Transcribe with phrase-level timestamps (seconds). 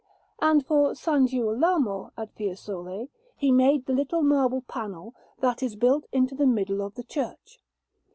[0.41, 1.03] And for S.
[1.05, 6.81] Girolamo, at Fiesole, he made the little marble panel that is built into the middle
[6.81, 7.59] of the church.